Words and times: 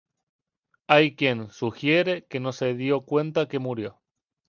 Hay 0.87 1.15
quien 1.15 1.51
sugiere 1.51 2.25
que 2.25 2.39
no 2.39 2.53
se 2.53 2.73
dio 2.73 3.01
cuenta 3.01 3.47
que 3.47 3.59
murió. 3.59 4.01